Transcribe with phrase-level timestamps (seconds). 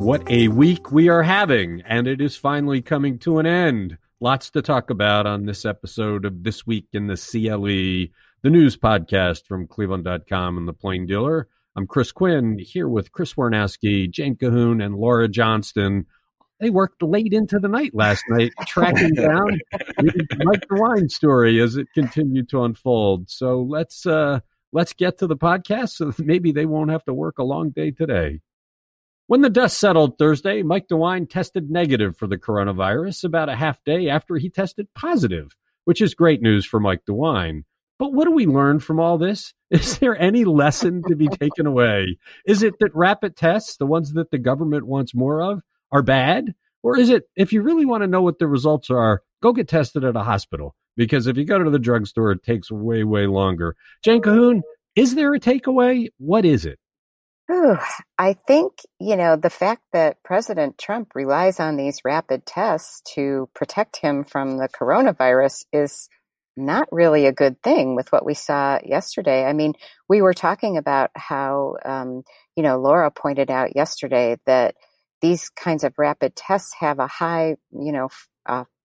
[0.00, 3.98] What a week we are having, and it is finally coming to an end.
[4.18, 8.10] Lots to talk about on this episode of This Week in the CLE,
[8.42, 11.48] the news podcast from Cleveland.com and The Plain Dealer.
[11.76, 16.06] I'm Chris Quinn here with Chris Warnowski, Jane Kahoun, and Laura Johnston.
[16.60, 19.60] They worked late into the night last night tracking down
[20.00, 23.28] Mike DeWine story as it continued to unfold.
[23.28, 24.40] So let's uh,
[24.72, 27.90] let's get to the podcast so maybe they won't have to work a long day
[27.90, 28.40] today.
[29.30, 33.78] When the dust settled Thursday, Mike DeWine tested negative for the coronavirus about a half
[33.84, 37.62] day after he tested positive, which is great news for Mike DeWine.
[37.96, 39.54] But what do we learn from all this?
[39.70, 42.18] Is there any lesson to be taken away?
[42.44, 46.52] Is it that rapid tests, the ones that the government wants more of, are bad?
[46.82, 49.68] Or is it, if you really want to know what the results are, go get
[49.68, 50.74] tested at a hospital?
[50.96, 53.76] Because if you go to the drugstore, it takes way, way longer.
[54.02, 54.62] Jane Kahoun,
[54.96, 56.08] is there a takeaway?
[56.18, 56.79] What is it?
[58.18, 63.48] I think, you know, the fact that President Trump relies on these rapid tests to
[63.54, 66.08] protect him from the coronavirus is
[66.56, 69.44] not really a good thing with what we saw yesterday.
[69.44, 69.74] I mean,
[70.08, 72.22] we were talking about how, um,
[72.56, 74.74] you know, Laura pointed out yesterday that
[75.20, 78.08] these kinds of rapid tests have a high, you know,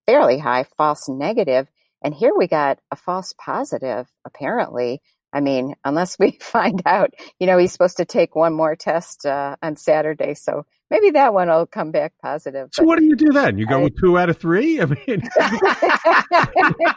[0.05, 1.67] fairly high false negative.
[2.03, 5.01] And here we got a false positive, apparently,
[5.35, 9.25] I mean, unless we find out, you know, he's supposed to take one more test
[9.25, 12.69] uh, on Saturday, so maybe that one will come back positive.
[12.71, 13.57] So what do you do then?
[13.57, 14.81] You go I, with two out of three?
[14.81, 15.21] I mean,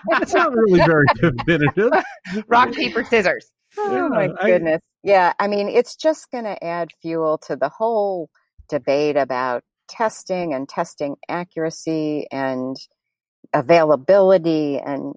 [0.09, 1.93] that's not really very definitive.
[2.47, 3.51] Rock paper scissors.
[3.77, 4.81] Oh yeah, my goodness!
[4.83, 8.31] I, yeah, I mean, it's just going to add fuel to the whole
[8.69, 12.77] debate about testing and testing accuracy and
[13.55, 15.15] availability and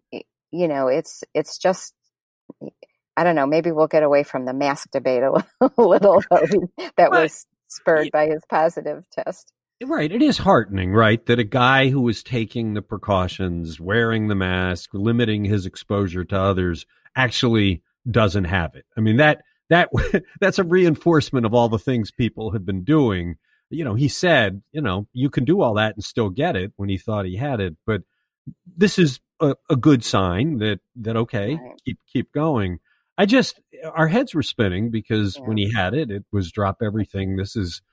[0.51, 1.93] you know it's it's just
[3.21, 5.29] I don't know, maybe we'll get away from the mask debate a
[5.77, 6.23] little,
[6.97, 9.53] that was spurred by his positive test.
[9.83, 10.11] Right.
[10.11, 14.89] It is heartening, right, that a guy who was taking the precautions, wearing the mask,
[14.93, 18.85] limiting his exposure to others, actually doesn't have it.
[18.97, 19.89] I mean that that
[20.41, 23.35] that's a reinforcement of all the things people have been doing.
[23.69, 26.73] You know, he said, you know, you can do all that and still get it
[26.75, 28.01] when he thought he had it, but
[28.65, 31.81] this is a, a good sign that that okay, right.
[31.85, 32.79] keep keep going.
[33.21, 33.59] I just
[33.93, 35.43] our heads were spinning because yeah.
[35.43, 37.35] when he had it, it was drop everything.
[37.35, 37.83] This is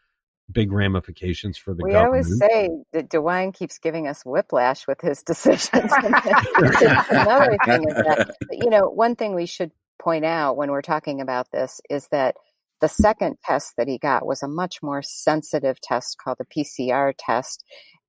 [0.50, 2.25] big ramifications for the we government.
[2.25, 5.93] always say that DeWine keeps giving us whiplash with his decisions.
[5.93, 11.21] another thing is that, you know, one thing we should point out when we're talking
[11.21, 12.34] about this is that
[12.81, 17.12] the second test that he got was a much more sensitive test called the PCR
[17.19, 17.62] test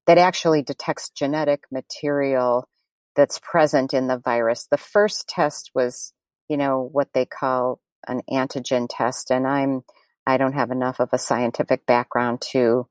[0.08, 2.70] that actually detects genetic material
[3.18, 4.68] that's present in the virus.
[4.72, 6.14] The first test was
[6.50, 9.32] you know, what they call an antigen test.
[9.32, 9.84] And I'm,
[10.28, 12.88] I don't have enough of a scientific background to,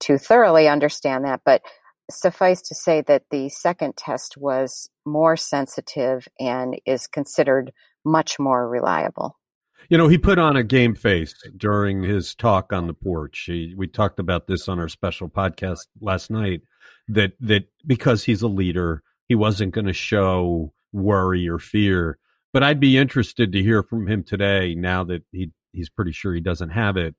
[0.00, 1.42] to thoroughly understand that.
[1.44, 1.62] But
[2.10, 7.72] suffice to say that the second test was more sensitive and is considered
[8.04, 9.38] much more reliable.
[9.88, 13.44] You know, he put on a game face during his talk on the porch.
[13.46, 16.62] He, we talked about this on our special podcast last night.
[17.08, 22.18] That that because he's a leader, he wasn't going to show worry or fear.
[22.52, 24.74] But I'd be interested to hear from him today.
[24.74, 27.14] Now that he he's pretty sure he doesn't have it.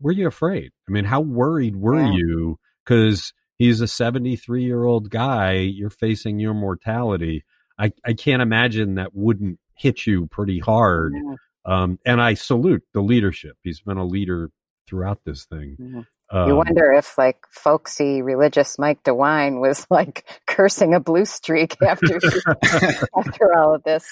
[0.00, 0.72] Were you afraid?
[0.88, 2.12] I mean, how worried were yeah.
[2.12, 2.58] you?
[2.84, 5.54] Because he's a 73 year old guy.
[5.54, 7.44] You're facing your mortality.
[7.78, 11.14] I, I can't imagine that wouldn't hit you pretty hard.
[11.14, 11.34] Yeah.
[11.64, 13.56] Um, and I salute the leadership.
[13.62, 14.50] He's been a leader
[14.86, 15.76] throughout this thing.
[15.78, 16.02] Yeah.
[16.28, 21.76] Um, you wonder if like folksy religious Mike DeWine was like cursing a blue streak
[21.86, 22.18] after
[23.16, 24.08] after all of this.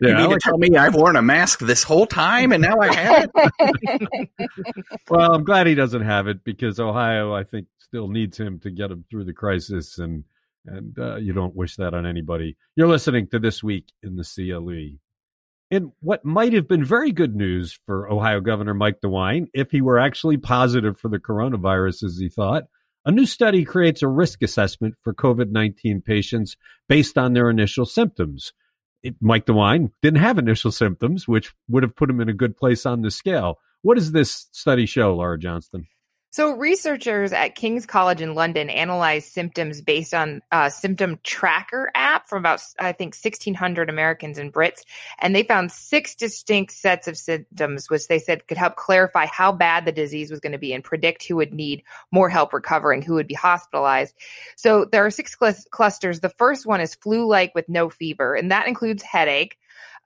[0.00, 2.78] Yeah, you mean to tell me I've worn a mask this whole time and now
[2.80, 4.30] I have it?
[5.10, 8.70] well, I'm glad he doesn't have it because Ohio, I think, still needs him to
[8.70, 10.24] get him through the crisis, and
[10.66, 12.56] and uh, you don't wish that on anybody.
[12.74, 14.98] You're listening to this week in the CLE.
[15.70, 19.82] In what might have been very good news for Ohio Governor Mike DeWine if he
[19.82, 22.64] were actually positive for the coronavirus as he thought,
[23.04, 26.56] a new study creates a risk assessment for COVID 19 patients
[26.88, 28.52] based on their initial symptoms.
[29.02, 32.56] It, Mike DeWine didn't have initial symptoms, which would have put him in a good
[32.56, 33.58] place on the scale.
[33.82, 35.86] What does this study show, Laura Johnston?
[36.34, 42.28] So, researchers at King's College in London analyzed symptoms based on a symptom tracker app
[42.28, 44.82] from about, I think, 1,600 Americans and Brits.
[45.20, 49.52] And they found six distinct sets of symptoms, which they said could help clarify how
[49.52, 53.00] bad the disease was going to be and predict who would need more help recovering,
[53.00, 54.12] who would be hospitalized.
[54.56, 56.18] So, there are six cl- clusters.
[56.18, 59.56] The first one is flu like with no fever, and that includes headache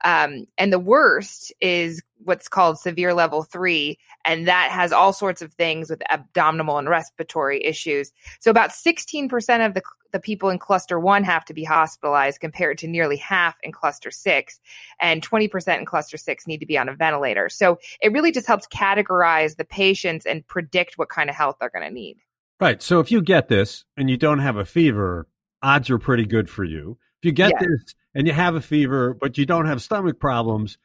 [0.03, 5.41] Um, and the worst is what's called severe level three, and that has all sorts
[5.41, 8.11] of things with abdominal and respiratory issues.
[8.39, 9.81] So about 16% of the,
[10.11, 14.11] the people in cluster one have to be hospitalized compared to nearly half in cluster
[14.11, 14.59] six,
[14.99, 17.49] and 20% in cluster six need to be on a ventilator.
[17.49, 21.69] So it really just helps categorize the patients and predict what kind of health they're
[21.69, 22.17] going to need.
[22.59, 22.81] Right.
[22.81, 25.27] So if you get this and you don't have a fever,
[25.61, 26.97] odds are pretty good for you.
[27.21, 27.67] If you get yeah.
[27.67, 30.77] this and you have a fever but you don't have stomach problems,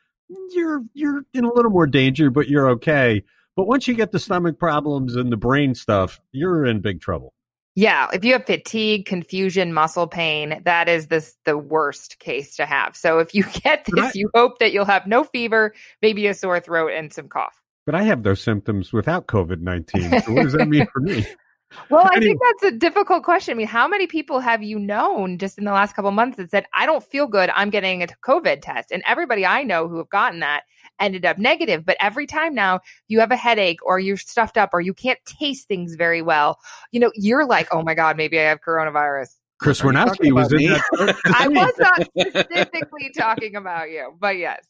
[0.51, 3.25] you're you're in a little more danger, but you're okay.
[3.57, 7.35] But once you get the stomach problems and the brain stuff, you're in big trouble.
[7.75, 12.67] Yeah, if you have fatigue, confusion, muscle pain, that is this the worst case to
[12.67, 12.95] have.
[12.95, 16.35] So if you get this, I, you hope that you'll have no fever, maybe a
[16.35, 17.61] sore throat and some cough.
[17.85, 20.21] But I have those symptoms without COVID nineteen.
[20.23, 21.27] So what does that mean for me?
[21.91, 23.53] Well, I think that's a difficult question.
[23.53, 26.51] I mean, how many people have you known just in the last couple months that
[26.51, 28.91] said, I don't feel good, I'm getting a COVID test?
[28.91, 30.63] And everybody I know who have gotten that
[31.01, 31.85] ended up negative.
[31.85, 35.19] But every time now you have a headache or you're stuffed up or you can't
[35.25, 36.59] taste things very well,
[36.93, 39.29] you know, you're like, oh my God, maybe I have coronavirus.
[39.61, 41.17] Chris Warnowski was in that.
[41.39, 44.65] I was not specifically talking about you, but yes.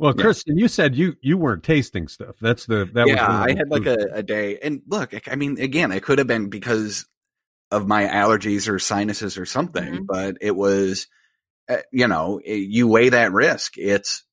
[0.00, 0.62] Well, Kristen, yeah.
[0.62, 2.36] you said you you weren't tasting stuff.
[2.40, 3.30] That's the that yeah.
[3.30, 6.48] I had like a, a day, and look, I mean, again, it could have been
[6.48, 7.06] because
[7.70, 10.04] of my allergies or sinuses or something, mm-hmm.
[10.08, 11.06] but it was,
[11.68, 13.74] uh, you know, you weigh that risk.
[13.76, 14.24] It's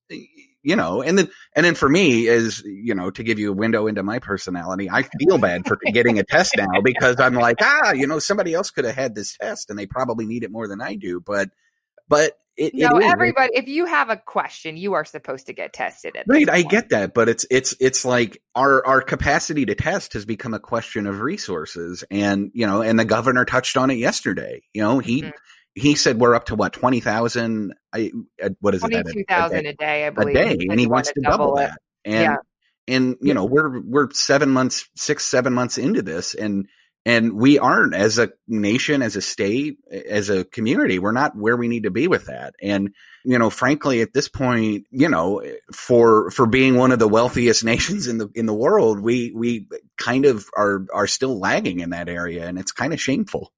[0.62, 3.54] you know, and then and then for me is you know to give you a
[3.54, 7.58] window into my personality, I feel bad for getting a test now because I'm like
[7.60, 10.50] ah, you know, somebody else could have had this test and they probably need it
[10.50, 11.50] more than I do, but
[12.08, 13.52] but it, no, it everybody.
[13.54, 16.18] If you have a question, you are supposed to get tested.
[16.26, 20.24] right, I get that, but it's it's it's like our our capacity to test has
[20.24, 24.62] become a question of resources, and you know, and the governor touched on it yesterday.
[24.74, 25.30] You know, he mm-hmm.
[25.76, 27.74] he said we're up to what twenty thousand.
[27.92, 28.10] I
[28.58, 28.90] what is it?
[28.90, 30.34] Twenty two thousand a, day, I believe.
[30.34, 31.78] A day, and he wants to double, double that.
[32.04, 32.36] And yeah.
[32.88, 36.66] and you know, we're we're seven months, six seven months into this, and
[37.04, 41.56] and we aren't as a nation, as a state, as a community, we're not where
[41.56, 42.54] we need to be with that.
[42.60, 45.42] And, you know, frankly, at this point, you know,
[45.72, 49.68] for, for being one of the wealthiest nations in the, in the world, we, we
[49.96, 52.46] kind of are, are still lagging in that area.
[52.46, 53.52] And it's kind of shameful.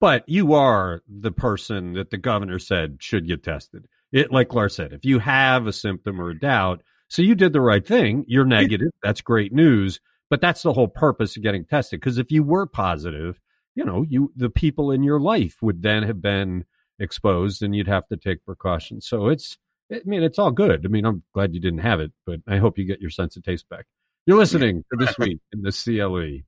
[0.00, 3.86] But you are the person that the governor said should get tested.
[4.12, 7.52] It, like Laura said, if you have a symptom or a doubt, so you did
[7.52, 8.24] the right thing.
[8.28, 8.90] You're negative.
[9.02, 10.00] That's great news.
[10.30, 12.00] But that's the whole purpose of getting tested.
[12.00, 13.40] Because if you were positive,
[13.74, 16.64] you know, you the people in your life would then have been
[16.98, 19.08] exposed, and you'd have to take precautions.
[19.08, 19.58] So it's,
[19.92, 20.84] I mean, it's all good.
[20.84, 23.36] I mean, I'm glad you didn't have it, but I hope you get your sense
[23.36, 23.86] of taste back.
[24.26, 26.44] You're listening to this week in the CLE.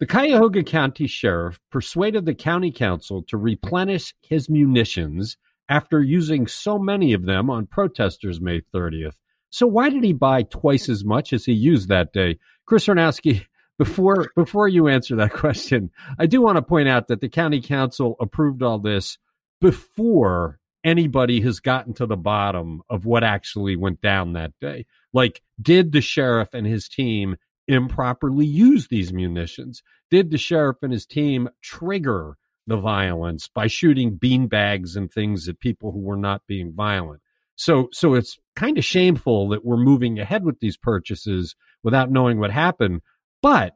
[0.00, 5.36] The Cuyahoga County Sheriff persuaded the county council to replenish his munitions
[5.68, 9.14] after using so many of them on protesters May 30th.
[9.50, 12.38] So why did he buy twice as much as he used that day?
[12.66, 13.44] Chris Warnowski,
[13.78, 17.60] before before you answer that question, I do want to point out that the county
[17.60, 19.18] council approved all this
[19.60, 24.86] before anybody has gotten to the bottom of what actually went down that day.
[25.12, 29.82] Like, did the sheriff and his team improperly use these munitions?
[30.10, 32.36] Did the sheriff and his team trigger
[32.66, 37.22] the violence by shooting beanbags and things at people who were not being violent?
[37.56, 42.38] So, so it's kind of shameful that we're moving ahead with these purchases without knowing
[42.38, 43.02] what happened.
[43.42, 43.74] But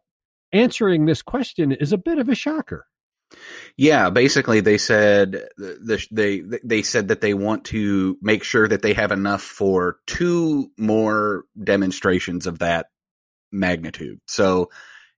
[0.52, 2.86] answering this question is a bit of a shocker.
[3.76, 8.80] Yeah, basically they said the, they they said that they want to make sure that
[8.80, 12.86] they have enough for two more demonstrations of that
[13.52, 14.20] magnitude.
[14.26, 14.70] So,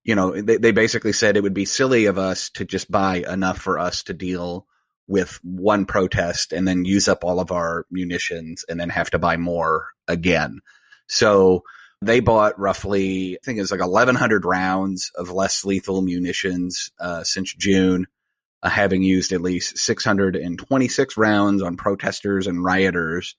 [0.02, 3.22] you know, they, they basically said it would be silly of us to just buy
[3.28, 4.66] enough for us to deal
[5.10, 9.18] with one protest and then use up all of our munitions and then have to
[9.18, 10.60] buy more again.
[11.08, 11.64] So
[12.00, 17.24] they bought roughly, I think it was like 1,100 rounds of less lethal munitions uh,
[17.24, 18.06] since June,
[18.62, 23.34] uh, having used at least 626 rounds on protesters and rioters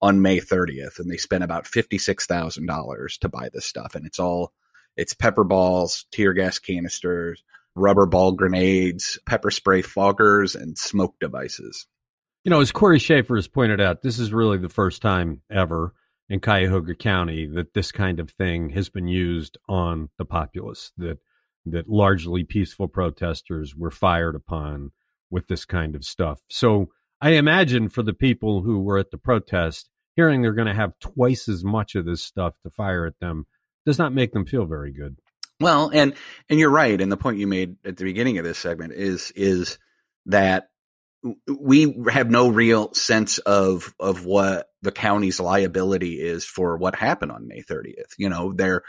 [0.00, 1.00] on May 30th.
[1.00, 3.96] And they spent about $56,000 to buy this stuff.
[3.96, 4.52] And it's all,
[4.96, 7.42] it's pepper balls, tear gas canisters,
[7.76, 11.86] rubber ball grenades, pepper spray foggers, and smoke devices.
[12.44, 15.92] You know, as Cory Shaffer has pointed out, this is really the first time ever
[16.28, 21.18] in Cuyahoga County that this kind of thing has been used on the populace, that
[21.66, 24.92] that largely peaceful protesters were fired upon
[25.30, 26.40] with this kind of stuff.
[26.48, 26.90] So
[27.20, 30.98] I imagine for the people who were at the protest, hearing they're going to have
[31.00, 33.46] twice as much of this stuff to fire at them
[33.84, 35.16] does not make them feel very good.
[35.60, 36.14] Well, and
[36.50, 39.32] and you're right, and the point you made at the beginning of this segment is
[39.34, 39.78] is
[40.26, 40.68] that
[41.48, 47.32] we have no real sense of of what the county's liability is for what happened
[47.32, 48.12] on May 30th.
[48.18, 48.82] You know, they're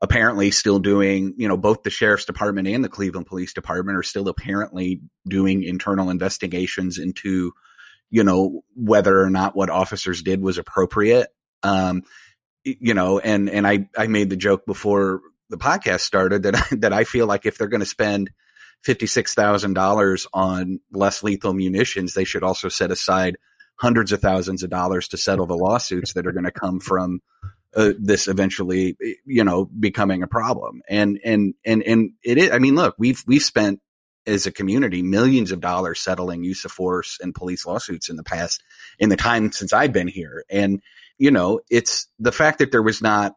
[0.00, 4.02] apparently still doing, you know, both the sheriff's department and the Cleveland Police Department are
[4.02, 7.52] still apparently doing internal investigations into,
[8.10, 11.28] you know, whether or not what officers did was appropriate.
[11.62, 12.02] Um,
[12.64, 16.92] you know, and and I I made the joke before the podcast started that that
[16.92, 18.30] I feel like if they're going to spend
[18.86, 23.36] $56,000 on less lethal munitions, they should also set aside
[23.76, 27.20] hundreds of thousands of dollars to settle the lawsuits that are going to come from
[27.74, 30.82] uh, this eventually, you know, becoming a problem.
[30.88, 33.80] And, and, and, and it is, I mean, look, we've, we've spent
[34.26, 38.22] as a community millions of dollars settling use of force and police lawsuits in the
[38.22, 38.62] past,
[38.98, 40.44] in the time since I've been here.
[40.48, 40.80] And,
[41.18, 43.34] you know, it's the fact that there was not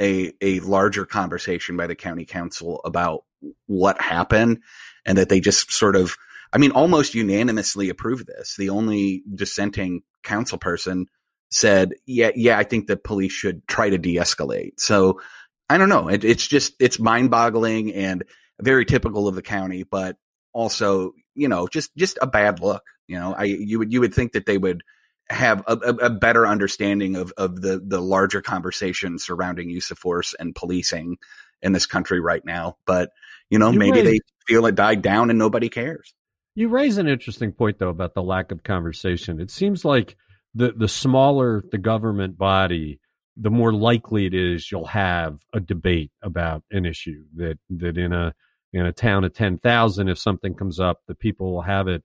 [0.00, 3.24] a, a larger conversation by the county council about
[3.66, 4.62] what happened
[5.06, 6.16] and that they just sort of,
[6.52, 8.56] I mean, almost unanimously approved this.
[8.56, 11.06] The only dissenting council person
[11.50, 14.80] said, yeah, yeah, I think the police should try to de-escalate.
[14.80, 15.20] So
[15.68, 16.08] I don't know.
[16.08, 18.24] It, it's just, it's mind boggling and
[18.60, 20.16] very typical of the county, but
[20.52, 22.82] also, you know, just, just a bad look.
[23.06, 24.82] You know, I, you would, you would think that they would
[25.30, 30.34] have a, a better understanding of, of the, the larger conversation surrounding use of force
[30.38, 31.18] and policing
[31.60, 32.76] in this country right now.
[32.86, 33.10] But,
[33.50, 36.14] you know, you maybe raise, they feel it died down and nobody cares.
[36.54, 39.40] You raise an interesting point though about the lack of conversation.
[39.40, 40.16] It seems like
[40.54, 42.98] the the smaller the government body,
[43.36, 48.12] the more likely it is you'll have a debate about an issue that that in
[48.12, 48.34] a
[48.72, 52.02] in a town of 10,000 if something comes up the people will have it.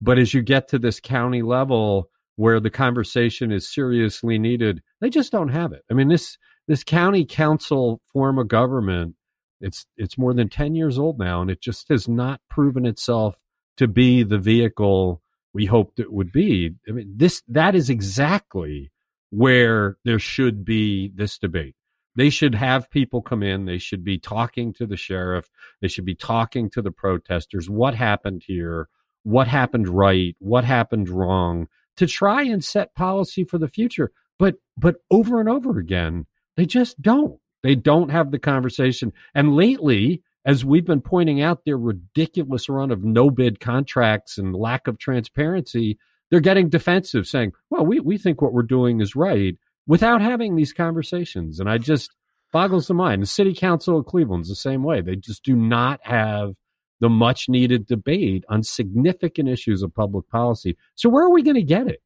[0.00, 5.10] But as you get to this county level where the conversation is seriously needed, they
[5.10, 5.82] just don't have it.
[5.90, 6.38] I mean this
[6.68, 9.16] this county council form of government
[9.60, 13.36] it's it's more than 10 years old now and it just has not proven itself
[13.76, 16.74] to be the vehicle we hoped it would be.
[16.88, 18.90] I mean this that is exactly
[19.30, 21.74] where there should be this debate.
[22.14, 25.48] They should have people come in, they should be talking to the sheriff,
[25.80, 28.88] they should be talking to the protesters what happened here,
[29.22, 34.12] what happened right, what happened wrong to try and set policy for the future.
[34.38, 36.26] But but over and over again,
[36.56, 37.38] they just don't.
[37.62, 39.12] They don't have the conversation.
[39.34, 44.54] And lately, as we've been pointing out, their ridiculous run of no bid contracts and
[44.54, 45.98] lack of transparency,
[46.30, 50.54] they're getting defensive, saying, well, we, we think what we're doing is right without having
[50.54, 51.58] these conversations.
[51.58, 52.10] And I just
[52.52, 53.22] boggles the mind.
[53.22, 55.00] The city council of Cleveland's the same way.
[55.00, 56.54] They just do not have
[57.00, 60.76] the much needed debate on significant issues of public policy.
[60.94, 62.00] So where are we going to get it?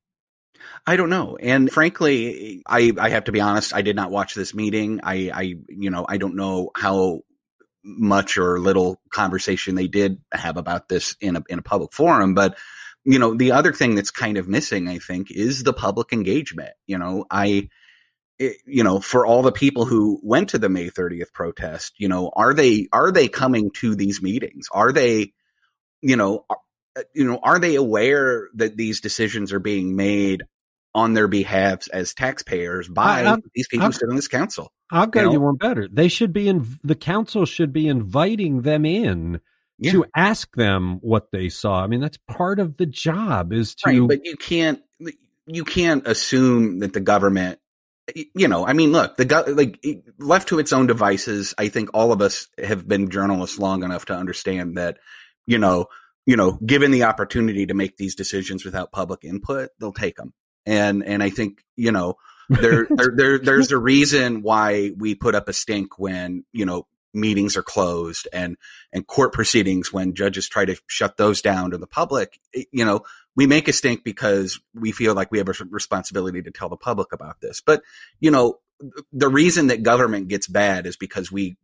[0.87, 1.37] I don't know.
[1.41, 5.01] And frankly, I, I have to be honest, I did not watch this meeting.
[5.03, 7.21] I, I, you know, I don't know how
[7.83, 12.35] much or little conversation they did have about this in a, in a public forum.
[12.35, 12.59] But,
[13.05, 16.73] you know, the other thing that's kind of missing, I think, is the public engagement.
[16.87, 17.71] You know, I,
[18.41, 22.09] it, you know, for all the people who went to the May 30th protest, you
[22.09, 24.67] know, are they, are they coming to these meetings?
[24.73, 25.35] Are they,
[26.01, 30.45] you know, uh, you know, are they aware that these decisions are being made
[30.95, 34.73] on their behalf as taxpayers by i these people who sit on this council?
[34.91, 35.33] I'll go you, know?
[35.33, 35.87] you one better.
[35.87, 39.41] They should be in the council should be inviting them in
[39.79, 39.93] yeah.
[39.93, 41.85] to ask them what they saw.
[41.85, 44.01] I mean, that's part of the job is to.
[44.01, 44.81] Right, but you can't
[45.47, 47.61] you can't assume that the government.
[48.35, 49.85] You know, I mean, look, the like
[50.19, 51.55] left to its own devices.
[51.59, 54.99] I think all of us have been journalists long enough to understand that.
[55.47, 55.87] You know,
[56.27, 60.33] you know, given the opportunity to make these decisions without public input, they'll take them.
[60.67, 62.17] And and I think you know
[62.49, 66.87] there, there, there there's a reason why we put up a stink when you know
[67.13, 68.57] meetings are closed and
[68.93, 72.39] and court proceedings when judges try to shut those down to the public.
[72.53, 73.03] You know,
[73.41, 76.77] we make a stink because we feel like we have a responsibility to tell the
[76.77, 77.63] public about this.
[77.65, 77.81] But
[78.21, 78.59] you know,
[79.15, 81.57] the reason that government gets bad is because we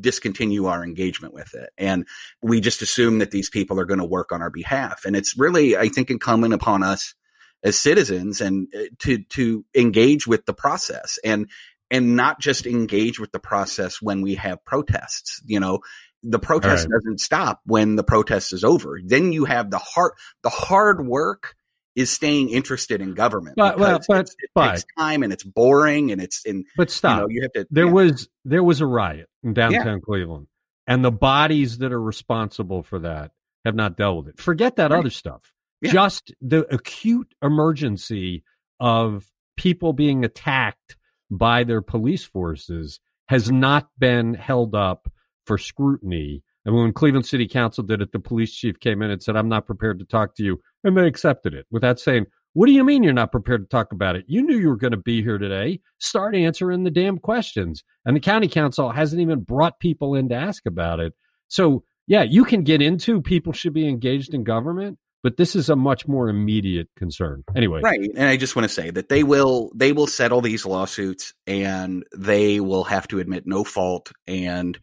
[0.00, 1.70] discontinue our engagement with it.
[1.78, 2.08] And
[2.42, 5.04] we just assume that these people are going to work on our behalf.
[5.04, 7.14] And it's really, I think, incumbent upon us
[7.62, 11.48] as citizens and uh, to, to engage with the process and,
[11.88, 15.40] and not just engage with the process when we have protests.
[15.46, 15.82] You know,
[16.22, 16.98] the protest right.
[16.98, 19.00] doesn't stop when the protest is over.
[19.04, 20.12] Then you have the hard,
[20.42, 21.54] the hard work
[21.94, 23.56] is staying interested in government.
[23.56, 26.64] But, well, but, it but, takes time and it's boring and it's in.
[26.76, 27.16] But stop.
[27.16, 27.66] You, know, you have to.
[27.70, 27.92] There yeah.
[27.92, 30.04] was there was a riot in downtown yeah.
[30.04, 30.46] Cleveland,
[30.86, 33.32] and the bodies that are responsible for that
[33.64, 34.40] have not dealt with it.
[34.40, 34.98] Forget that right.
[34.98, 35.52] other stuff.
[35.80, 35.92] Yeah.
[35.92, 38.44] Just the acute emergency
[38.80, 39.26] of
[39.56, 40.96] people being attacked
[41.30, 45.11] by their police forces has not been held up
[45.46, 46.42] for scrutiny.
[46.64, 49.48] And when Cleveland City Council did it, the police chief came in and said, I'm
[49.48, 52.84] not prepared to talk to you And they accepted it without saying, What do you
[52.84, 54.24] mean you're not prepared to talk about it?
[54.28, 55.80] You knew you were going to be here today.
[55.98, 57.82] Start answering the damn questions.
[58.04, 61.14] And the county council hasn't even brought people in to ask about it.
[61.48, 65.68] So, yeah, you can get into people should be engaged in government, but this is
[65.68, 67.44] a much more immediate concern.
[67.54, 68.00] Anyway, right.
[68.00, 72.04] And I just want to say that they will they will settle these lawsuits and
[72.16, 74.78] they will have to admit no fault and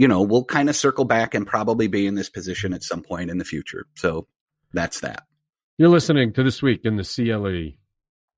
[0.00, 3.02] you know, we'll kind of circle back and probably be in this position at some
[3.02, 3.84] point in the future.
[3.96, 4.26] So
[4.72, 5.24] that's that.
[5.76, 7.76] You're listening to This Week in the CLE.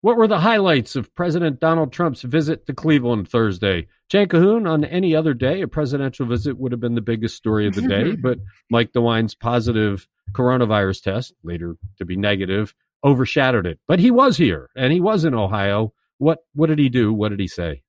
[0.01, 3.87] What were the highlights of President Donald Trump's visit to Cleveland Thursday?
[4.09, 7.69] Jan Kahoun, on any other day, a presidential visit would have been the biggest story
[7.69, 8.39] of the day, but
[8.69, 13.79] Mike DeWine's positive coronavirus test, later to be negative, overshadowed it.
[13.87, 15.93] But he was here and he was in Ohio.
[16.19, 17.13] What what did he do?
[17.13, 17.83] What did he say?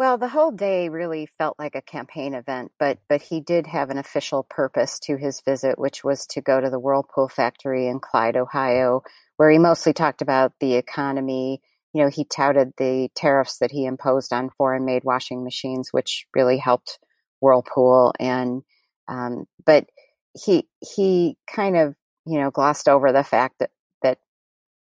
[0.00, 3.90] Well, the whole day really felt like a campaign event, but but he did have
[3.90, 8.00] an official purpose to his visit, which was to go to the Whirlpool factory in
[8.00, 9.02] Clyde, Ohio,
[9.36, 11.60] where he mostly talked about the economy.
[11.92, 16.56] You know, he touted the tariffs that he imposed on foreign-made washing machines, which really
[16.56, 16.98] helped
[17.42, 18.14] Whirlpool.
[18.18, 18.62] And
[19.06, 19.84] um, but
[20.32, 23.70] he he kind of you know glossed over the fact that
[24.02, 24.16] that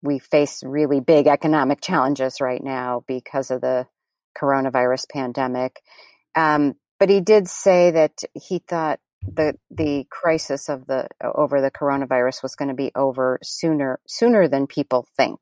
[0.02, 3.86] we face really big economic challenges right now because of the
[4.40, 5.80] coronavirus pandemic.
[6.34, 11.70] Um, but he did say that he thought the the crisis of the over the
[11.70, 15.40] coronavirus was going to be over sooner sooner than people think.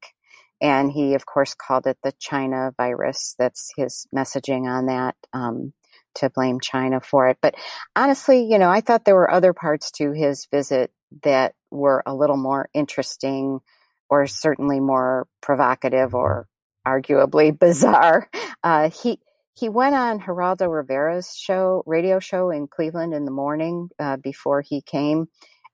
[0.60, 3.34] And he, of course, called it the China virus.
[3.38, 5.74] That's his messaging on that um,
[6.14, 7.36] to blame China for it.
[7.42, 7.56] But
[7.94, 10.90] honestly, you know, I thought there were other parts to his visit
[11.22, 13.60] that were a little more interesting
[14.08, 16.46] or certainly more provocative or
[16.86, 18.28] arguably bizarre.
[18.62, 19.18] Uh, he
[19.54, 24.60] he went on Geraldo Rivera's show, radio show in Cleveland in the morning uh, before
[24.60, 25.28] he came,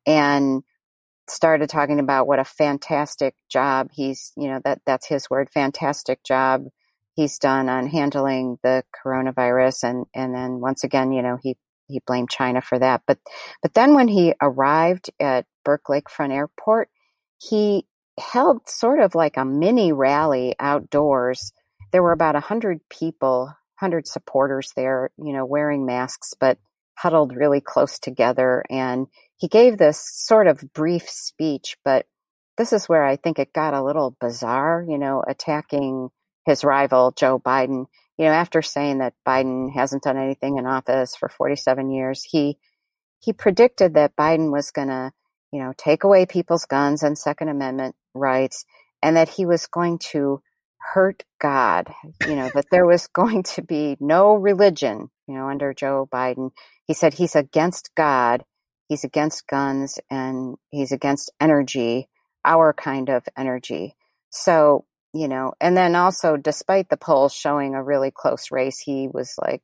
[0.07, 0.63] and
[1.29, 6.23] started talking about what a fantastic job he's, you know, that that's his word, fantastic
[6.25, 6.67] job
[7.15, 11.57] he's done on handling the coronavirus, and and then once again, you know, he
[11.89, 13.03] he blamed China for that.
[13.07, 13.19] But
[13.63, 16.89] but then when he arrived at Burke Lakefront Airport,
[17.39, 17.87] he
[18.19, 21.53] held sort of like a mini rally outdoors.
[21.93, 26.59] There were about a hundred people, hundred supporters there, you know, wearing masks, but
[26.97, 28.65] huddled really close together.
[28.71, 32.07] And he gave this sort of brief speech, but
[32.57, 36.11] this is where I think it got a little bizarre, you know, attacking
[36.47, 37.87] his rival, Joe Biden.
[38.19, 42.59] You know, after saying that Biden hasn't done anything in office for 47 years, he
[43.21, 45.13] he predicted that Biden was going to,
[45.53, 48.65] you know, take away people's guns and Second Amendment rights,
[49.03, 50.43] and that he was going to
[50.79, 51.93] hurt God.
[52.27, 55.11] You know, that there was going to be no religion.
[55.27, 56.51] You know, under Joe Biden,
[56.87, 58.45] he said he's against God,
[58.89, 62.09] he's against guns, and he's against energy,
[62.45, 63.97] our kind of energy.
[64.31, 69.09] So you know, and then also, despite the polls showing a really close race, he
[69.13, 69.63] was like,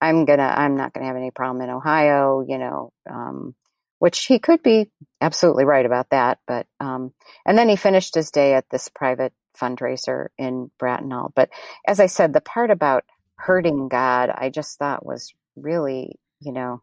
[0.00, 3.54] I'm gonna, I'm not gonna have any problem in Ohio, you know, um,
[4.00, 6.38] which he could be absolutely right about that.
[6.46, 7.12] But, um,
[7.46, 11.32] and then he finished his day at this private fundraiser in Bratenahl.
[11.36, 11.50] But
[11.86, 13.04] as I said, the part about
[13.36, 16.82] hurting God, I just thought was really, you know,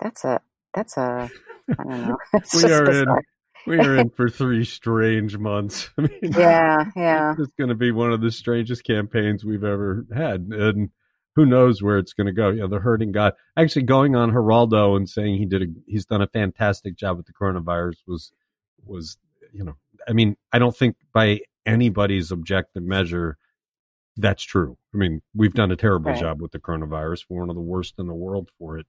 [0.00, 0.40] that's a,
[0.74, 1.30] that's a,
[1.70, 2.18] I don't know.
[2.54, 3.18] we are bizarre.
[3.18, 3.24] in
[3.66, 5.90] we are in for three strange months.
[5.98, 7.34] I mean, yeah, yeah.
[7.38, 10.90] It's going to be one of the strangest campaigns we've ever had, and
[11.34, 12.50] who knows where it's going to go?
[12.50, 13.32] You know, the hurting guy.
[13.56, 17.26] actually going on Geraldo and saying he did a, he's done a fantastic job with
[17.26, 18.32] the coronavirus was
[18.84, 19.16] was
[19.52, 19.76] you know,
[20.08, 23.38] I mean, I don't think by anybody's objective measure
[24.16, 24.76] that's true.
[24.94, 26.20] I mean, we've done a terrible right.
[26.20, 27.24] job with the coronavirus.
[27.28, 28.86] We're one of the worst in the world for it.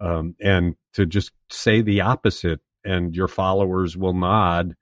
[0.00, 4.74] Um, and to just say the opposite and your followers will nod.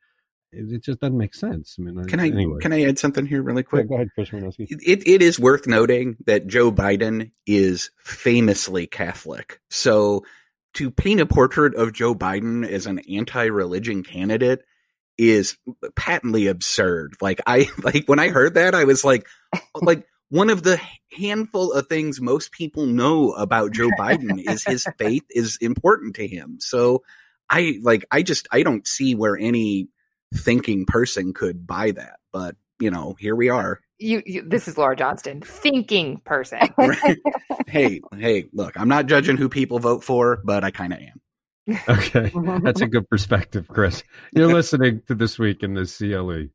[0.52, 1.76] It, it just doesn't make sense.
[1.78, 2.60] I mean, can I anyway.
[2.60, 3.84] can I add something here really quick?
[3.84, 9.60] Yeah, go ahead, Chris It, it is worth noting that Joe Biden is famously Catholic.
[9.70, 10.24] So
[10.74, 14.64] to paint a portrait of Joe Biden as an anti-religion candidate
[15.18, 15.56] is
[15.96, 17.16] patently absurd.
[17.20, 19.26] Like I like when I heard that, I was like,
[19.74, 20.80] like one of the
[21.16, 26.26] handful of things most people know about Joe Biden is his faith is important to
[26.26, 26.58] him.
[26.60, 27.02] So
[27.50, 29.88] I like I just I don't see where any
[30.34, 32.18] thinking person could buy that.
[32.32, 33.80] But you know, here we are.
[33.98, 36.60] You, you this is Laura Johnston, thinking person.
[37.66, 41.20] hey, hey, look, I'm not judging who people vote for, but I kind of am.
[41.88, 44.02] Okay, that's a good perspective, Chris.
[44.32, 46.48] You're listening to this week in the CLE.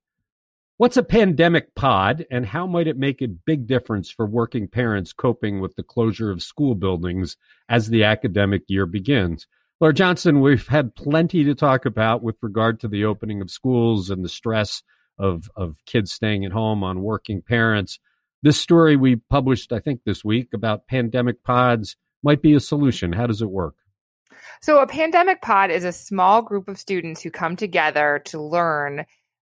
[0.77, 5.13] What's a pandemic pod, and how might it make a big difference for working parents
[5.13, 7.37] coping with the closure of school buildings
[7.69, 9.45] as the academic year begins?
[9.79, 14.09] Laura Johnston, we've had plenty to talk about with regard to the opening of schools
[14.09, 14.83] and the stress
[15.17, 17.99] of, of kids staying at home on working parents.
[18.43, 23.13] This story we published, I think, this week about pandemic pods might be a solution.
[23.13, 23.75] How does it work?
[24.61, 29.05] So, a pandemic pod is a small group of students who come together to learn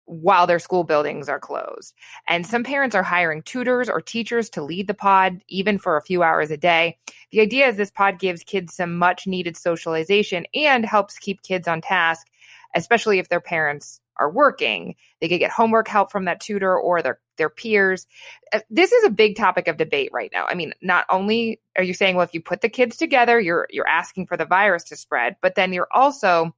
[0.07, 1.95] while their school buildings are closed.
[2.29, 6.03] And some parents are hiring tutors or teachers to lead the pod, even for a
[6.03, 6.99] few hours a day.
[7.31, 11.69] The idea is this pod gives kids some much needed socialization and helps keep kids
[11.69, 12.27] on task,
[12.75, 14.95] especially if their parents are working.
[15.21, 18.07] They could get homework help from that tutor or their their peers.
[18.53, 20.47] Uh, this is a big topic of debate right now.
[20.49, 23.67] I mean, not only are you saying, well, if you put the kids together, you're
[23.71, 26.55] you're asking for the virus to spread, but then you're also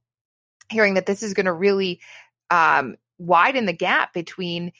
[0.69, 1.99] hearing that this is going to really
[2.49, 4.71] um, widen the gap between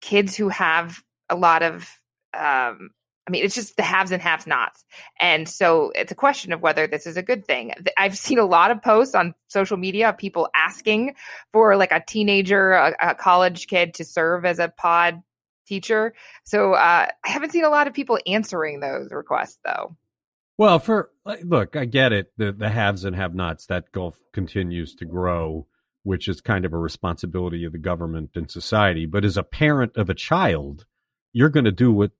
[0.00, 1.88] kids who have a lot of
[2.34, 2.90] um,
[3.26, 4.84] I mean, it's just the haves and have nots.
[5.20, 7.72] And so it's a question of whether this is a good thing.
[7.96, 11.14] I've seen a lot of posts on social media of people asking
[11.52, 15.22] for like a teenager, a, a college kid to serve as a pod
[15.66, 16.14] teacher.
[16.44, 19.96] So uh, I haven't seen a lot of people answering those requests though.
[20.58, 21.10] Well, for
[21.44, 22.32] look, I get it.
[22.36, 25.66] The the haves and have nots, that gulf continues to grow,
[26.02, 29.06] which is kind of a responsibility of the government and society.
[29.06, 30.86] But as a parent of a child,
[31.32, 32.12] you're going to do what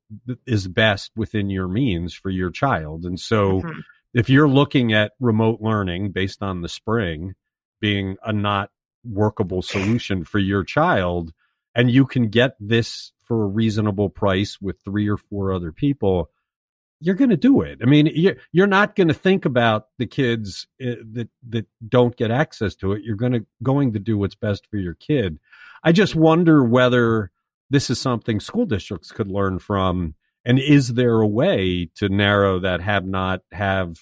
[0.47, 3.05] is best within your means for your child.
[3.05, 3.81] And so mm-hmm.
[4.15, 7.35] if you're looking at remote learning based on the spring
[7.81, 8.71] being a not
[9.05, 11.33] workable solution for your child,
[11.75, 16.31] and you can get this for a reasonable price with three or four other people,
[17.01, 17.79] you're going to do it.
[17.83, 18.11] I mean,
[18.53, 22.93] you're not going to think about the kids eh, that that don't get access to
[22.93, 23.03] it.
[23.03, 25.39] You're going to going to do what's best for your kid.
[25.83, 27.31] I just wonder whether
[27.71, 30.15] this is something school districts could learn from.
[30.45, 33.97] And is there a way to narrow that have not have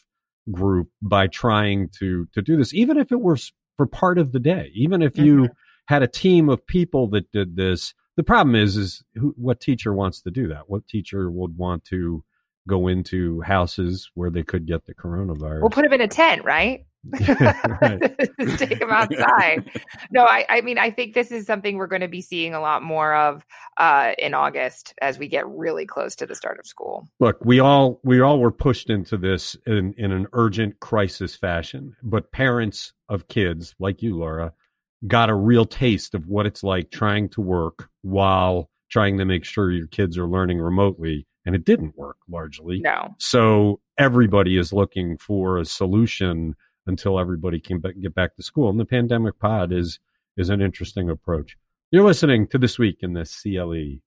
[0.50, 3.38] group by trying to to do this, even if it were
[3.76, 5.52] for part of the day, even if you mm-hmm.
[5.86, 7.94] had a team of people that did this?
[8.16, 10.68] The problem is, is who, what teacher wants to do that?
[10.68, 12.24] What teacher would want to
[12.68, 15.60] go into houses where they could get the coronavirus?
[15.60, 16.84] We'll put them in a tent, right?
[17.18, 19.70] take them outside.
[20.10, 22.60] no, I, I mean, I think this is something we're going to be seeing a
[22.60, 23.44] lot more of
[23.78, 27.08] uh, in August as we get really close to the start of school.
[27.18, 31.94] Look, we all we all were pushed into this in, in an urgent crisis fashion,
[32.02, 34.52] but parents of kids like you, Laura,
[35.06, 39.44] got a real taste of what it's like trying to work while trying to make
[39.44, 42.78] sure your kids are learning remotely and it didn't work largely.
[42.80, 43.14] No.
[43.16, 46.54] So everybody is looking for a solution
[46.86, 48.68] until everybody can get back to school.
[48.68, 49.98] And the pandemic pod is
[50.36, 51.56] is an interesting approach.
[51.90, 54.02] You're listening to this week in the CLE.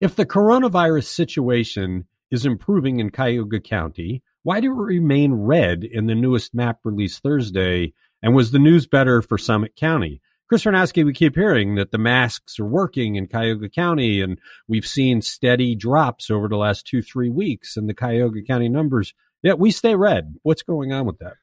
[0.00, 6.06] If the coronavirus situation is improving in Cuyahoga County, why do it remain red in
[6.06, 7.92] the newest map released Thursday?
[8.22, 10.22] And was the news better for Summit County?
[10.48, 14.86] Chris Warnowski, we keep hearing that the masks are working in Cuyahoga County, and we've
[14.86, 19.14] seen steady drops over the last two, three weeks in the Cuyahoga County numbers.
[19.42, 20.36] Yet we stay red.
[20.42, 21.34] What's going on with that?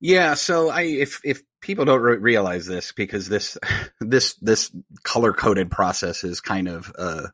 [0.00, 3.58] Yeah, so I if if people don't re- realize this because this
[4.00, 4.70] this this
[5.02, 7.28] color coded process is kind of uh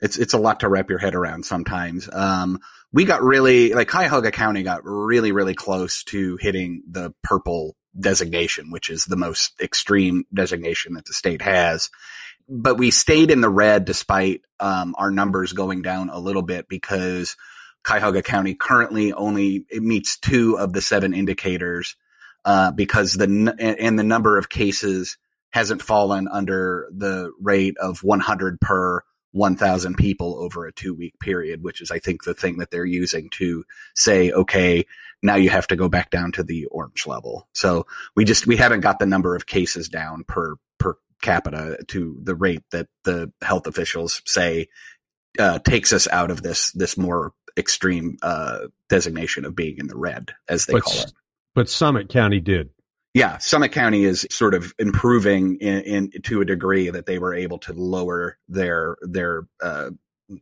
[0.00, 2.08] it's it's a lot to wrap your head around sometimes.
[2.10, 2.60] Um
[2.92, 8.70] we got really like Cuyahoga County got really really close to hitting the purple designation,
[8.70, 11.90] which is the most extreme designation that the state has.
[12.48, 16.68] But we stayed in the red despite um, our numbers going down a little bit
[16.68, 17.36] because
[17.84, 21.96] Cuyahoga County currently only it meets two of the seven indicators
[22.44, 25.18] uh, because the and the number of cases
[25.50, 29.02] hasn't fallen under the rate of 100 per
[29.36, 32.84] 1,000 people over a two week period, which is, I think, the thing that they're
[32.84, 34.86] using to say, okay,
[35.22, 37.46] now you have to go back down to the orange level.
[37.52, 42.18] So we just, we haven't got the number of cases down per, per capita to
[42.22, 44.68] the rate that the health officials say,
[45.38, 49.98] uh, takes us out of this, this more extreme, uh, designation of being in the
[49.98, 51.12] red, as they but, call it.
[51.54, 52.70] But Summit County did.
[53.16, 57.32] Yeah, Summit County is sort of improving in, in to a degree that they were
[57.32, 59.92] able to lower their their uh,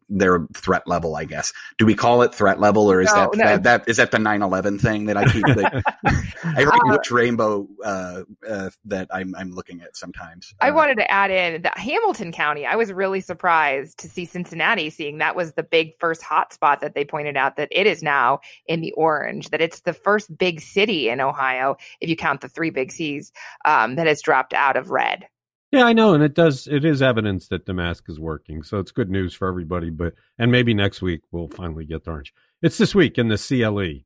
[0.09, 1.53] their threat level, I guess.
[1.79, 3.45] Do we call it threat level, or is no, that, no.
[3.45, 5.47] that, that is that the 9/11 thing that I keep?
[5.47, 5.73] Like,
[6.45, 10.55] I heard uh, which rainbow uh, uh, that I'm I'm looking at sometimes.
[10.61, 12.67] I uh, wanted to add in that Hamilton County.
[12.67, 16.95] I was really surprised to see Cincinnati seeing that was the big first hotspot that
[16.95, 19.51] they pointed out that it is now in the orange.
[19.51, 23.33] That it's the first big city in Ohio, if you count the three big C's,
[23.65, 25.27] um, that has dropped out of red.
[25.75, 26.69] Yeah, I know, and it does.
[26.69, 29.91] It is evidence that the mask is working, so it's good news for everybody.
[29.91, 32.33] But and maybe next week we'll finally get the orange.
[32.63, 34.05] It's this week in the CLE.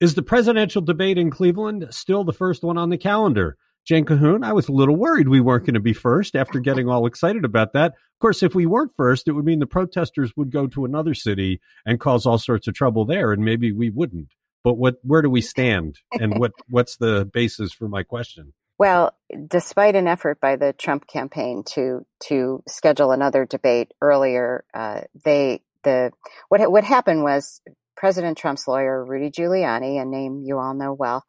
[0.00, 3.56] Is the presidential debate in Cleveland still the first one on the calendar?
[3.84, 6.88] Jane Kahoun, I was a little worried we weren't going to be first after getting
[6.88, 7.92] all excited about that.
[7.92, 11.14] Of course, if we weren't first, it would mean the protesters would go to another
[11.14, 14.32] city and cause all sorts of trouble there, and maybe we wouldn't.
[14.64, 18.52] But what, where do we stand, and what, what's the basis for my question?
[18.78, 19.14] Well,
[19.48, 25.62] despite an effort by the Trump campaign to to schedule another debate earlier, uh, they
[25.82, 26.12] the
[26.48, 27.62] what what happened was
[27.96, 31.24] President Trump's lawyer Rudy Giuliani, a name you all know well,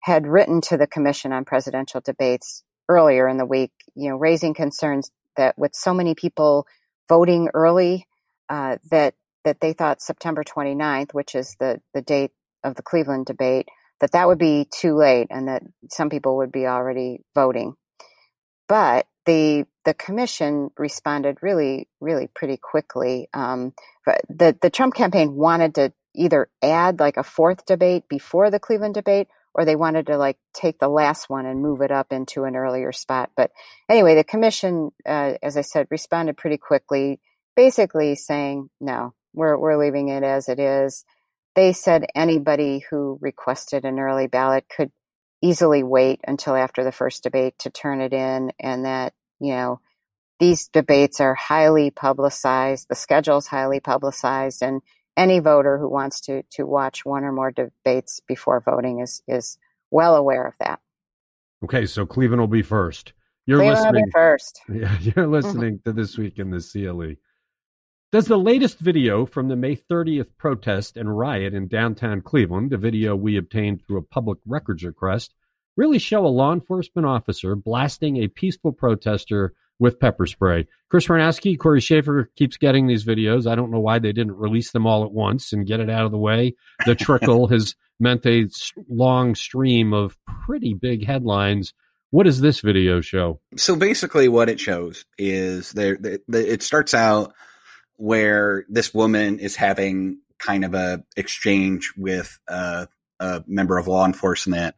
[0.00, 4.54] had written to the Commission on Presidential Debates earlier in the week, you know, raising
[4.54, 6.66] concerns that with so many people
[7.08, 8.06] voting early,
[8.48, 12.32] uh, that that they thought September 29th, which is the the date
[12.64, 13.68] of the Cleveland debate,
[14.00, 17.74] that that would be too late, and that some people would be already voting.
[18.68, 23.28] But the the commission responded really, really pretty quickly.
[23.34, 23.72] Um,
[24.28, 28.94] the the Trump campaign wanted to either add like a fourth debate before the Cleveland
[28.94, 32.44] debate or they wanted to like take the last one and move it up into
[32.44, 33.30] an earlier spot.
[33.36, 33.50] But
[33.88, 37.20] anyway, the commission, uh, as I said, responded pretty quickly,
[37.56, 41.04] basically saying, no, we're, we're leaving it as it is.
[41.56, 44.92] They said anybody who requested an early ballot could
[45.42, 49.80] easily wait until after the first debate to turn it in and that, you know,
[50.38, 52.88] these debates are highly publicized.
[52.88, 54.82] The schedule is highly publicized and
[55.16, 59.58] any voter who wants to to watch one or more debates before voting is is
[59.90, 60.78] well aware of that.
[61.64, 63.14] Okay, so Cleveland will be first.
[63.46, 64.60] You're Cleveland listening first.
[64.68, 65.32] Yeah, you're mm-hmm.
[65.32, 67.16] listening to this week in the CLE.
[68.16, 72.78] Does the latest video from the May 30th protest and riot in downtown Cleveland, a
[72.78, 75.34] video we obtained through a public records request,
[75.76, 80.66] really show a law enforcement officer blasting a peaceful protester with pepper spray.
[80.88, 83.46] Chris Warnowski, Cory Shaffer keeps getting these videos.
[83.46, 86.06] I don't know why they didn't release them all at once and get it out
[86.06, 86.54] of the way.
[86.86, 88.48] The trickle has meant a
[88.88, 91.74] long stream of pretty big headlines.
[92.12, 93.40] What does this video show?
[93.58, 95.98] So basically, what it shows is there.
[96.00, 97.34] It starts out
[97.96, 102.88] where this woman is having kind of a exchange with a,
[103.20, 104.74] a member of law enforcement.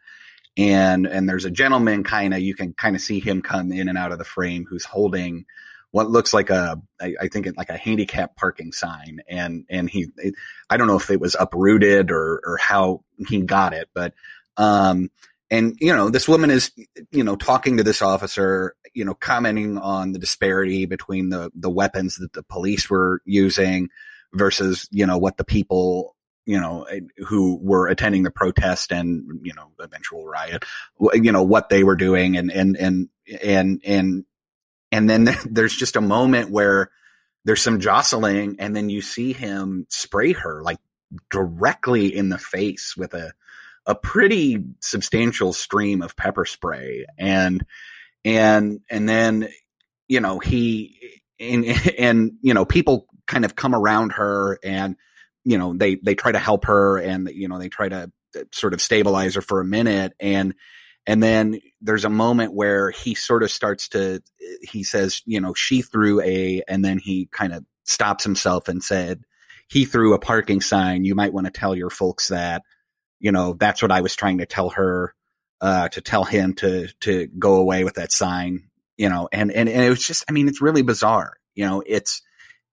[0.57, 3.89] And and there's a gentleman kind of you can kind of see him come in
[3.89, 5.45] and out of the frame who's holding
[5.91, 9.21] what looks like a I, I think it, like a handicap parking sign.
[9.29, 10.35] And and he it,
[10.69, 14.15] I don't know if it was uprooted or or how he got it but
[14.57, 15.11] um
[15.51, 16.71] and you know this woman is
[17.11, 21.71] you know talking to this officer you know commenting on the disparity between the the
[21.71, 23.89] weapons that the police were using
[24.35, 26.17] versus you know what the people
[26.49, 26.87] you know,
[27.27, 30.65] who were attending the protest and, you know, eventual riot,
[31.13, 32.39] you know, what they were doing.
[32.39, 33.09] And, and, and,
[33.43, 34.25] and, and,
[34.91, 36.91] and then there's just a moment where
[37.45, 40.79] there's some jostling and then you see him spray her like
[41.31, 43.35] directly in the face with a,
[43.89, 47.07] a pretty substantial stream of pepper spray.
[47.19, 47.65] And,
[48.25, 49.49] and, and then,
[50.07, 51.65] you know, he, and,
[51.99, 54.97] and, you know, people kind of come around her and,
[55.45, 58.41] you know, they, they try to help her and, you know, they try to uh,
[58.53, 60.13] sort of stabilize her for a minute.
[60.21, 60.55] And,
[61.07, 64.23] and then there's a moment where he sort of starts to,
[64.61, 68.85] he says, you know, she threw a, and then he kind of stops himself and
[68.85, 69.23] said,
[69.71, 71.05] he threw a parking sign.
[71.05, 72.63] You might want to tell your folks that,
[73.21, 75.15] you know, that's what I was trying to tell her,
[75.61, 79.69] uh, to tell him to, to go away with that sign, you know, and, and,
[79.69, 81.35] and it was just, I mean, it's really bizarre.
[81.55, 82.23] You know, it's,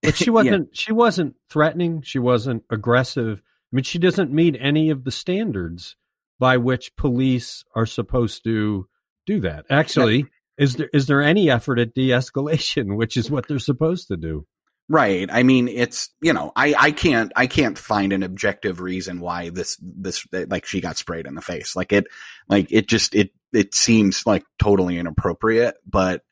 [0.02, 0.76] but she wasn't.
[0.76, 2.02] She wasn't threatening.
[2.02, 3.42] She wasn't aggressive.
[3.72, 5.96] I mean, she doesn't meet any of the standards
[6.38, 8.86] by which police are supposed to
[9.26, 9.66] do that.
[9.70, 10.26] Actually,
[10.58, 14.46] is there is there any effort at de-escalation, which is what they're supposed to do?
[14.88, 15.28] Right.
[15.32, 19.48] I mean, it's you know, I I can't I can't find an objective reason why
[19.50, 21.74] this this like she got sprayed in the face.
[21.74, 22.06] Like it,
[22.48, 25.74] like it just it it seems like totally inappropriate.
[25.84, 26.22] But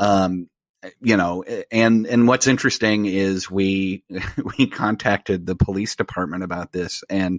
[0.00, 0.48] um,
[1.00, 4.02] you know, and and what's interesting is we
[4.58, 7.38] we contacted the police department about this, and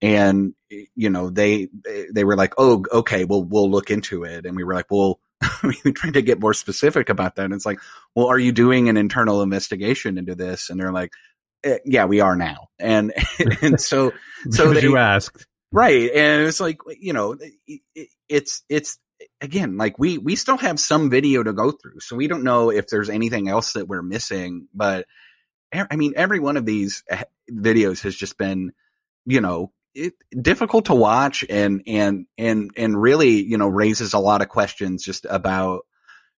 [0.00, 0.54] and
[0.94, 1.68] you know they
[2.12, 5.18] they were like, oh, okay, well we'll look into it, and we were like, well.
[5.84, 7.44] we tried to get more specific about that.
[7.44, 7.80] And it's like,
[8.14, 10.70] well, are you doing an internal investigation into this?
[10.70, 11.12] And they're like,
[11.64, 12.68] eh, yeah, we are now.
[12.78, 13.12] And,
[13.62, 14.12] and so,
[14.50, 15.46] so they, you asked.
[15.70, 16.10] Right.
[16.10, 18.98] And it's like, you know, it, it's, it's,
[19.40, 22.70] again, like we we still have some video to go through, so we don't know
[22.70, 24.68] if there's anything else that we're missing.
[24.74, 25.06] But
[25.72, 28.72] I mean, every one of these eh, videos has just been,
[29.26, 34.18] you know, it, difficult to watch and and and and really, you know, raises a
[34.18, 35.86] lot of questions just about,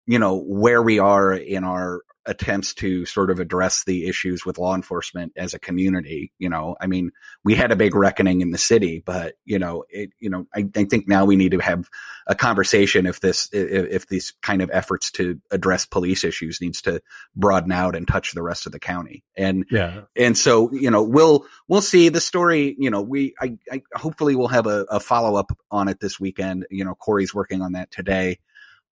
[0.06, 4.56] you know, where we are in our attempts to sort of address the issues with
[4.56, 6.32] law enforcement as a community.
[6.38, 7.10] You know, I mean,
[7.42, 10.68] we had a big reckoning in the city, but you know, it, you know, I,
[10.76, 11.88] I think now we need to have
[12.28, 16.82] a conversation if this, if, if these kind of efforts to address police issues needs
[16.82, 17.02] to
[17.34, 19.24] broaden out and touch the rest of the county.
[19.36, 20.02] And, yeah.
[20.16, 24.36] And so, you know, we'll, we'll see the story, you know, we, I, I hopefully
[24.36, 26.66] we'll have a, a follow up on it this weekend.
[26.70, 28.38] You know, Cory's working on that today.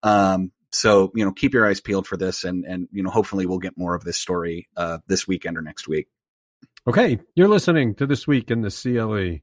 [0.02, 3.46] Um, so you know keep your eyes peeled for this and and you know hopefully
[3.46, 6.08] we'll get more of this story uh this weekend or next week.
[6.86, 9.40] Okay you're listening to this week in the cle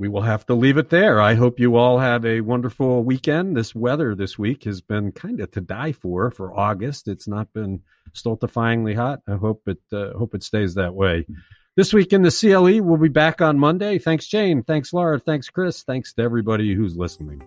[0.00, 1.20] we will have to leave it there.
[1.20, 3.54] I hope you all have a wonderful weekend.
[3.54, 7.06] This weather this week has been kind of to die for for august.
[7.06, 7.82] It's not been
[8.14, 9.20] stultifyingly hot.
[9.28, 11.26] I hope it uh, hope it stays that way.
[11.76, 13.98] This week in the cle we'll be back on monday.
[13.98, 14.62] Thanks jane.
[14.62, 15.20] Thanks laura.
[15.20, 15.82] Thanks chris.
[15.82, 17.42] Thanks to everybody who's listening